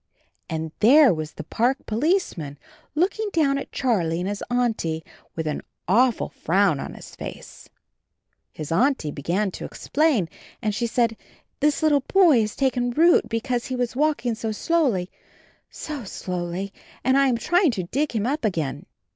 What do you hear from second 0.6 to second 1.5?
there was the